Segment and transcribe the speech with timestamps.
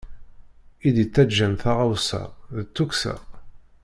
[0.87, 2.21] I d-ittaǧǧan taɣawsa,
[2.55, 3.15] d tukksa.